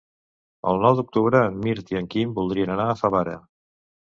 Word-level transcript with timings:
El 0.69 0.79
nou 0.85 0.95
d'octubre 0.99 1.41
en 1.49 1.61
Mirt 1.65 1.93
i 1.95 1.99
en 2.01 2.09
Quim 2.15 2.33
voldrien 2.41 2.75
anar 2.77 2.89
a 2.95 2.99
Favara. 3.03 3.37